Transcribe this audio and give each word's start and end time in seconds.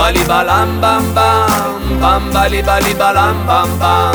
bali 0.00 0.24
balam 0.24 0.80
bam 0.82 1.04
bam 1.16 2.00
Bam 2.00 2.22
bali 2.34 2.60
bali 2.68 2.92
balam 3.00 3.36
bam 3.48 3.68
bam 3.80 4.14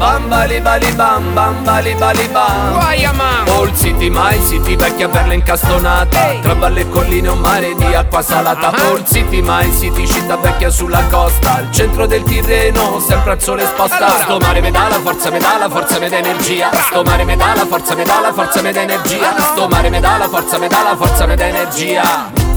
Bam 0.00 0.22
bali 0.30 0.58
bali 0.66 0.90
bam 1.00 1.22
bam 1.36 1.54
bali 1.66 1.92
bali 2.02 2.26
bam 2.36 2.72
Guaia 2.76 3.12
man 3.20 3.48
Old 3.56 3.74
City, 3.82 4.08
My 4.10 4.36
City, 4.48 4.76
vecchia 4.76 5.08
perla 5.08 5.34
incastonata 5.34 6.30
Ehi. 6.30 6.40
Tra 6.40 6.54
balle 6.54 6.80
e 6.82 6.88
colline, 6.88 7.28
un 7.28 7.38
mare 7.38 7.74
di 7.74 7.94
acqua 7.94 8.22
salata 8.22 8.70
Ah. 8.72 8.90
Old 8.90 9.06
City, 9.12 9.40
My 9.42 9.70
City, 9.78 10.06
città 10.06 10.36
vecchia 10.36 10.70
sulla 10.70 11.02
costa 11.10 11.56
Al 11.56 11.70
centro 11.70 12.06
del 12.06 12.22
Tirreno, 12.22 12.98
sempre 13.06 13.32
al 13.32 13.42
sole 13.42 13.62
esposta 13.64 13.96
Allora. 14.06 14.22
Sto 14.24 14.38
mare 14.38 14.60
me 14.60 14.70
dà 14.70 14.88
la 14.88 15.00
forza, 15.00 15.30
me 15.30 15.38
dà 15.38 15.56
la 15.58 15.68
forza, 15.68 15.98
me 15.98 16.08
dà 16.08 16.16
energia 16.16 16.70
Sto 16.88 17.02
mare 17.02 17.24
me 17.24 17.36
dà 17.36 17.54
la 17.54 17.66
forza, 17.66 17.94
me 17.94 18.04
dà 18.04 18.20
la 18.20 18.32
forza, 18.32 18.62
me 18.62 18.72
dà 18.72 18.80
energia. 18.80 19.34
Sto 19.52 19.68
mare 19.68 19.90
me 19.90 20.00
dà 20.00 20.16
la 20.16 20.28
forza, 20.28 20.58
me 20.58 20.68
dà 20.68 20.82
la 20.82 20.96
forza, 20.96 21.26
me 21.26 21.36
dà 21.36 21.46
energia 21.46 22.54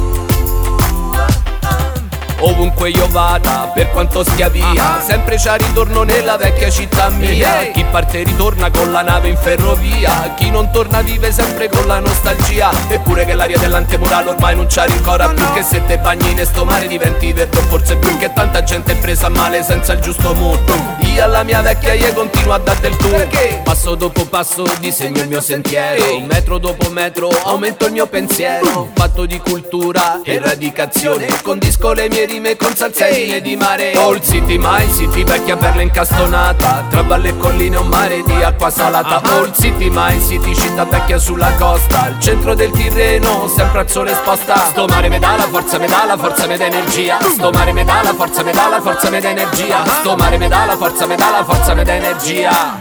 Ovunque 2.42 2.90
io 2.90 3.08
vada, 3.10 3.72
per 3.74 3.90
quanto 3.92 4.24
stia 4.24 4.50
via 4.50 4.68
Ah. 4.70 5.02
Sempre 5.02 5.36
c'ha 5.38 5.56
ritorno 5.56 6.04
nella 6.04 6.38
vecchia 6.38 6.70
città 6.70 7.10
mia. 7.10 7.70
Chi 7.74 7.84
parte 7.92 8.24
ritorna 8.24 8.70
con 8.70 8.92
la 8.92 9.02
nave 9.02 9.30
in 9.30 9.38
ferrovia 9.38 10.34
Chi 10.36 10.50
non 10.50 10.72
torna 10.72 11.02
vive 11.02 11.32
sempre 11.32 11.70
con 11.70 11.86
la 11.88 12.00
nostalgia 12.00 12.72
Eppure 12.88 13.26
che 13.26 13.34
l'aria 13.34 13.58
dell'antemurale 13.58 14.30
ormai 14.30 14.56
non 14.56 14.68
c'ha 14.70 14.86
rincora 14.86 15.28
più. 15.30 15.44
Che 15.54 15.64
se 15.64 15.84
te 15.86 15.98
bagni 15.98 16.32
in 16.32 16.46
sto 16.46 16.66
mare 16.66 16.88
diventi 16.88 17.34
verde 17.34 17.58
forse 17.62 17.96
più 17.98 18.18
Che 18.18 18.32
tanta 18.34 18.64
gente 18.64 18.94
è 18.94 18.96
presa 18.98 19.30
male 19.30 19.64
senza 19.64 19.94
il 19.94 20.00
giusto 20.00 20.34
mood 20.36 20.72
Io 21.00 21.24
alla 21.24 21.44
mia 21.44 21.62
vecchia 21.62 21.94
io 21.94 22.14
continuo 22.14 22.54
a 22.54 22.60
dar 22.60 22.78
del 22.78 22.96
tu 22.96 23.10
Perché? 23.10 23.62
Passo 23.64 23.96
dopo 23.96 24.26
passo 24.26 24.64
disegno 24.80 25.22
il 25.22 25.28
mio 25.28 25.42
sentiero. 25.42 26.20
Metro 26.20 26.58
dopo 26.58 26.90
metro 26.90 27.30
aumento 27.44 27.86
il 27.86 27.92
mio 27.94 28.06
pensiero 28.08 28.90
Fatto 28.94 29.26
di 29.26 29.40
cultura 29.40 30.22
e 30.24 30.40
radicazione 30.40 31.28
Condisco 31.42 31.94
le 31.94 32.08
mie 32.10 32.26
rime 32.30 32.56
con 32.56 32.76
salsedine 32.76 33.42
di 33.42 33.56
mare. 33.56 33.98
Old 33.98 34.24
City, 34.24 34.58
My 34.60 34.88
City, 34.94 35.24
vecchia 35.24 35.58
perla 35.58 35.82
incastonata. 35.82 36.86
Tra 36.88 37.02
valle 37.02 37.30
e 37.30 37.38
colline 37.38 37.78
un 37.78 37.88
mare 37.88 38.22
di 38.24 38.44
acqua 38.44 38.70
salata. 38.70 39.20
Ah. 39.22 39.38
Old 39.38 39.56
City, 39.56 39.90
My 39.90 40.20
City, 40.22 40.54
città 40.54 40.86
vecchia 40.86 41.18
sulla 41.18 41.52
costa. 41.58 42.04
Al 42.04 42.20
centro 42.20 42.54
del 42.54 42.70
Tirreno, 42.70 43.48
sempre 43.48 43.80
al 43.80 43.90
sole 43.90 44.12
esposta 44.12 44.56
Sto 44.68 44.86
mare 44.86 45.10
me 45.10 45.18
dà 45.18 45.36
la 45.38 45.48
forza, 45.48 45.80
me 45.80 45.88
dà 45.88 46.06
la 46.06 46.18
forza, 46.18 46.46
me 46.46 46.58
dà 46.58 46.66
energia. 46.66 47.18
Sto 47.20 47.50
mare 47.50 47.74
me 47.74 47.84
dà 47.84 48.02
la 48.04 48.14
forza, 48.14 48.44
me 48.44 48.52
dà 48.52 48.68
la 48.70 48.82
forza, 48.82 49.10
me 49.10 49.20
dà 49.20 49.30
energia. 49.30 49.84
Sto 49.86 50.16
mare 50.16 50.38
me 50.38 50.48
dà 50.48 50.66
la 50.66 50.78
forza, 50.78 51.06
me 51.08 51.16
dà 51.16 51.32
la 51.32 51.44
forza, 51.44 51.74
me 51.74 51.84
dà 51.84 51.94
energia. 51.96 52.80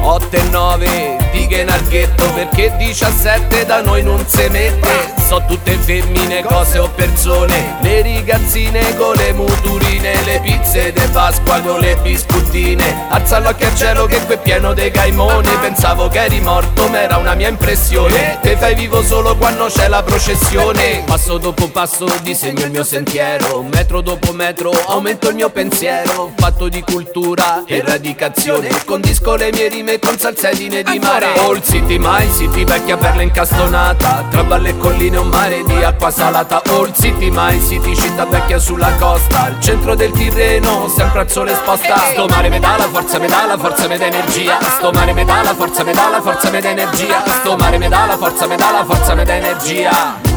8 0.00 0.36
e 0.36 0.42
9 0.42 1.30
dighe 1.32 1.60
in 1.60 1.70
arghetto 1.70 2.30
perché 2.32 2.74
17 2.76 3.66
da 3.66 3.80
noi 3.82 4.02
non 4.04 4.24
si 4.26 4.48
mette 4.50 5.15
So 5.26 5.42
tutte 5.44 5.76
femmine, 5.76 6.44
cose 6.44 6.78
o 6.78 6.88
persone. 6.88 7.78
Le 7.80 8.00
ragazzine 8.00 8.96
con 8.96 9.14
le 9.16 9.32
muturine 9.32 10.24
Le 10.24 10.40
pizze 10.40 10.92
de 10.92 11.08
Pasqua 11.08 11.60
con 11.60 11.80
le 11.80 11.96
biscottine. 11.96 13.06
Alza 13.08 13.40
l'occhio 13.40 13.66
al 13.66 13.74
cielo 13.74 14.06
che 14.06 14.20
qui 14.24 14.34
è 14.34 14.38
pieno 14.38 14.72
de 14.72 14.88
gaimoni 14.90 15.48
Pensavo 15.60 16.06
che 16.06 16.24
eri 16.24 16.40
morto 16.40 16.86
ma 16.88 17.02
era 17.02 17.16
una 17.16 17.34
mia 17.34 17.48
impressione. 17.48 18.38
Te 18.40 18.56
fai 18.56 18.76
vivo 18.76 19.02
solo 19.02 19.36
quando 19.36 19.66
c'è 19.66 19.88
la 19.88 20.04
processione. 20.04 21.02
Passo 21.04 21.38
dopo 21.38 21.68
passo 21.70 22.06
disegno 22.22 22.64
il 22.64 22.70
mio 22.70 22.84
sentiero. 22.84 23.64
Metro 23.64 24.02
dopo 24.02 24.32
metro 24.32 24.70
aumento 24.70 25.28
il 25.28 25.34
mio 25.34 25.50
pensiero. 25.50 26.32
Fatto 26.36 26.68
di 26.68 26.82
cultura 26.82 27.64
e 27.66 27.82
radicazione 27.84 28.68
Condisco 28.84 29.34
le 29.34 29.50
mie 29.52 29.68
rime 29.68 29.98
con 29.98 30.16
salsedine 30.16 30.84
di 30.84 31.00
mare. 31.00 31.32
Old 31.40 31.64
City, 31.64 31.98
My 31.98 32.30
City, 32.32 32.64
vecchia 32.64 32.96
perla 32.96 33.22
incastonata. 33.22 34.24
Tra 34.30 34.42
valle 34.42 34.68
e 34.68 34.78
colline 34.78 35.15
un 35.18 35.28
mare 35.28 35.62
di 35.64 35.82
acqua 35.82 36.10
salata 36.10 36.60
Old 36.70 36.94
City, 36.94 37.30
My 37.30 37.60
City, 37.60 37.94
città 37.94 38.24
vecchia 38.24 38.58
sulla 38.58 38.92
costa 38.98 39.44
Al 39.44 39.60
centro 39.60 39.94
del 39.94 40.10
Tirreno, 40.10 40.88
sempre 40.88 41.20
al 41.20 41.30
sole 41.30 41.52
esposta. 41.52 41.96
Sto 42.12 42.26
mare 42.26 42.48
me 42.48 42.58
dà 42.58 42.76
la 42.76 42.88
forza, 42.88 43.18
me 43.18 43.26
dà 43.26 43.46
la 43.46 43.56
forza, 43.56 43.86
me 43.86 43.98
dà 43.98 44.06
energia 44.06 44.58
Sto 44.60 44.90
mare 44.90 45.12
me 45.12 45.24
dà 45.24 45.42
la 45.42 45.54
forza, 45.54 45.84
me 45.84 45.92
dà 45.92 46.08
la 46.10 46.20
forza, 46.20 46.50
me 46.50 46.60
dà 46.60 46.70
energia 46.70 47.22
Sto 47.24 47.56
mare 47.56 47.78
me 47.78 47.88
dà 47.88 48.06
la 48.06 48.16
forza, 48.16 48.46
me 48.46 48.56
dà 48.56 48.70
la 48.70 48.84
forza, 48.84 49.14
me 49.14 49.24
dà 49.24 49.34
energia 49.34 50.34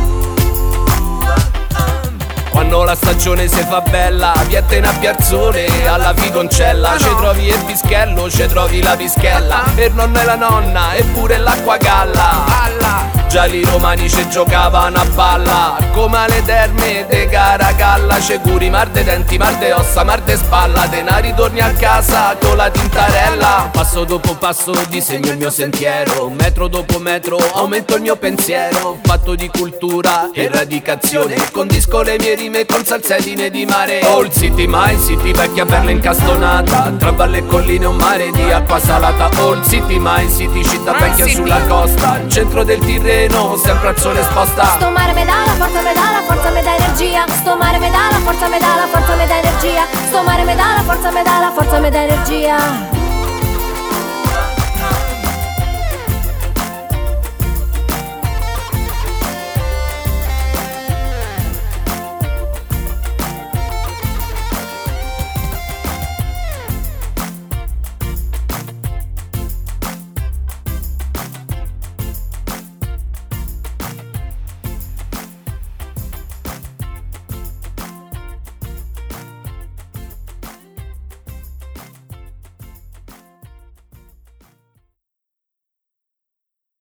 quando 2.52 2.84
la 2.84 2.96
stagione 2.96 3.48
si 3.48 3.64
fa 3.64 3.80
bella, 3.80 4.34
viette 4.46 4.80
a 4.82 4.92
piazzone, 4.92 5.88
alla 5.88 6.14
figoncella, 6.14 6.92
no. 6.92 7.00
ci 7.00 7.16
trovi 7.16 7.48
il 7.48 7.64
pischello, 7.64 8.30
ci 8.30 8.46
trovi 8.48 8.82
la 8.82 8.98
pischella, 8.98 9.64
per 9.74 9.94
nonno 9.94 10.20
e 10.20 10.26
la 10.26 10.36
nonna, 10.36 10.94
eppure 10.94 11.38
l'acqua 11.38 11.78
galla. 11.78 12.44
Alla 12.46 13.19
Già 13.30 13.46
i 13.46 13.64
romani 13.64 14.10
ci 14.10 14.28
giocavano 14.28 14.98
a 14.98 15.06
balla. 15.06 15.78
Come 15.92 16.18
alle 16.18 16.44
terme 16.44 17.06
de 17.08 17.28
Caracalla 17.28 18.18
C'è 18.18 18.42
curi 18.42 18.72
mar 18.72 18.90
de 18.90 19.04
denti, 19.04 19.38
mar 19.38 19.56
de 19.58 19.72
ossa, 19.72 20.04
mar 20.04 20.20
de 20.22 20.36
spalla. 20.36 20.88
Denari 20.88 21.36
torni 21.36 21.60
a 21.60 21.72
casa 21.74 22.36
con 22.42 22.58
la 22.58 22.72
tintarella. 22.72 23.70
Passo 23.72 24.04
dopo 24.04 24.34
passo 24.34 24.72
disegno 24.90 25.30
il 25.30 25.38
mio 25.38 25.52
sentiero. 25.52 26.30
Metro 26.30 26.68
dopo 26.68 26.98
metro 26.98 27.38
aumento 27.54 27.96
il 27.96 28.02
mio 28.02 28.16
pensiero. 28.16 28.98
Fatto 29.04 29.36
di 29.36 29.48
cultura 29.48 30.32
e 30.34 30.50
radicazione 30.52 31.36
Condisco 31.52 32.02
le 32.02 32.16
mie 32.18 32.34
rime 32.34 32.66
con 32.66 32.84
salsedine 32.84 33.52
di 33.52 33.64
mare. 33.66 34.00
Old 34.06 34.32
City, 34.32 34.66
My 34.66 34.98
City, 35.00 35.34
vecchia 35.34 35.66
perla 35.66 35.92
incastonata. 35.92 36.94
Tra 36.98 37.12
valle 37.12 37.38
e 37.38 37.46
colline 37.46 37.86
un 37.86 37.96
mare 37.96 38.32
di 38.32 38.52
acqua 38.52 38.80
salata. 38.80 39.30
Old 39.44 39.68
City, 39.68 40.00
My 40.00 40.28
City, 40.36 40.64
città 40.64 40.94
vecchia 40.94 41.28
sulla 41.28 41.62
costa. 41.68 42.20
Centro 42.28 42.64
del 42.64 42.80
Tirreno, 42.80 43.18
sempre 43.58 43.90
al 43.90 43.98
sole 43.98 44.22
esposta 44.22 44.64
Sto 44.64 44.90
mare 44.92 45.12
me 45.12 45.26
dà 45.26 45.44
la 45.46 45.52
forza, 45.52 45.82
me 45.82 45.94
dà 45.94 46.12
la 46.12 46.22
forza, 46.26 46.52
me 46.52 46.62
dà 46.62 46.76
energia. 46.76 47.26
Sto 47.28 47.58
mare 47.58 47.78
me 47.78 47.90
dà 47.90 48.08
la 48.12 48.18
forza, 48.20 48.48
me 48.48 48.60
dà 48.60 48.76
la 48.76 48.88
forza, 48.88 49.16
me 49.16 49.28
dà 49.28 49.38
energia. 49.38 49.86
Sto 50.08 50.24
mare 50.24 50.44
me 50.44 50.56
dà 50.56 50.74
la 50.76 50.84
forza, 50.84 51.12
me 51.12 51.24
dà 51.24 51.40
la 51.40 51.52
forza, 51.52 51.80
me 51.80 51.90
dà 51.90 52.02
energia 52.04 52.99